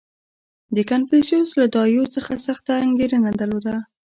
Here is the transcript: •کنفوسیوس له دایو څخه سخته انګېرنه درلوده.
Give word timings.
•کنفوسیوس 0.89 1.49
له 1.59 1.65
دایو 1.75 2.03
څخه 2.15 2.33
سخته 2.47 2.71
انګېرنه 2.85 3.29
درلوده. 3.39 3.75